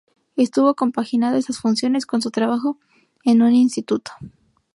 [0.35, 2.79] Estuvo compaginando esas funciones con su trabajo
[3.23, 4.11] en un Instituto.